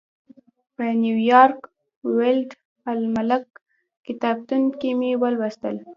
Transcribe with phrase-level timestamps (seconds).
[0.75, 1.59] په نیویارک
[2.15, 2.49] ورلډ
[2.91, 3.45] الماناک
[4.07, 5.75] کتابتون کې مې ولوستل.